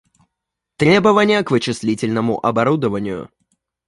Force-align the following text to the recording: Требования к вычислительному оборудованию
Требования 0.77 1.43
к 1.43 1.51
вычислительному 1.51 2.43
оборудованию 2.43 3.29